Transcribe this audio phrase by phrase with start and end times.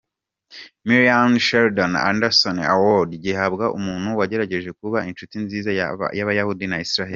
[0.87, 5.69] Miriam&Sheldon Adelson Award”, gihabwa umuntu wagaragaje kuba inshuti nziza
[6.17, 7.09] y’Abayahudi na Israel.